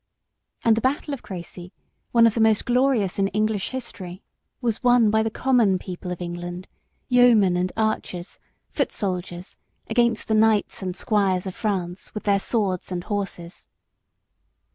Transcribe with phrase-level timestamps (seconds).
[0.65, 1.73] And the battle of Creçy,
[2.11, 4.23] one of the most glorious in English History,
[4.59, 6.67] was won by the common people of England,
[7.07, 8.39] yeomen and archers,
[8.71, 9.57] foot soldiers
[9.91, 13.69] against the knights and squires of France with their swords and horses.